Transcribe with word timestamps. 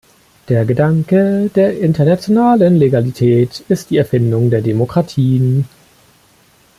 Der 0.49 0.65
Gedanke 0.65 1.51
der 1.53 1.79
internationalen 1.79 2.75
Legalität 2.77 3.59
ist 3.69 3.91
die 3.91 3.97
Erfindung 3.97 4.49
der 4.49 4.63
Demokratien. 4.63 5.65